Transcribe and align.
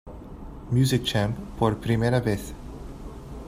Music 0.71 1.03
Champ" 1.05 1.37
por 1.59 1.77
primera 1.77 2.19
vez. 2.19 2.55